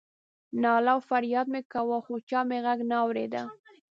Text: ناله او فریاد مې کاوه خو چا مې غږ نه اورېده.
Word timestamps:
ناله 0.61 0.91
او 0.93 0.99
فریاد 1.09 1.47
مې 1.53 1.61
کاوه 1.73 1.99
خو 2.05 2.13
چا 2.29 2.39
مې 2.49 2.59
غږ 2.65 2.79
نه 2.89 2.95
اورېده. 3.03 3.41